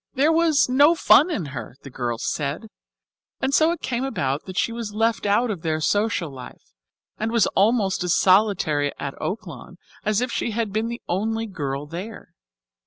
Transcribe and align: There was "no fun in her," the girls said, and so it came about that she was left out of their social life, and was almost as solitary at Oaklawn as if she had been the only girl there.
There 0.15 0.31
was 0.31 0.67
"no 0.67 0.95
fun 0.95 1.29
in 1.29 1.45
her," 1.53 1.75
the 1.83 1.91
girls 1.91 2.23
said, 2.25 2.69
and 3.39 3.53
so 3.53 3.71
it 3.71 3.81
came 3.83 4.03
about 4.03 4.45
that 4.45 4.57
she 4.57 4.71
was 4.71 4.95
left 4.95 5.27
out 5.27 5.51
of 5.51 5.61
their 5.61 5.79
social 5.79 6.31
life, 6.31 6.73
and 7.19 7.31
was 7.31 7.45
almost 7.55 8.03
as 8.03 8.15
solitary 8.17 8.91
at 8.97 9.13
Oaklawn 9.21 9.75
as 10.03 10.19
if 10.19 10.31
she 10.31 10.49
had 10.49 10.73
been 10.73 10.87
the 10.87 11.03
only 11.07 11.45
girl 11.45 11.85
there. 11.85 12.33